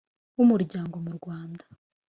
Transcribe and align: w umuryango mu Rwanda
w 0.37 0.39
umuryango 0.45 0.95
mu 1.05 1.11
Rwanda 1.17 1.63